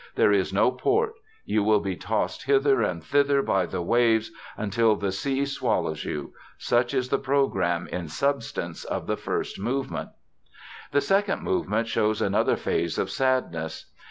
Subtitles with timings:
[0.15, 1.13] There is no port:
[1.45, 6.33] you will be tossed hither and thither by the waves until the sea swallows you.
[6.57, 10.09] Such is the program, in substance, of the first movement.
[10.91, 13.91] "The second movement shows another phase of sadness.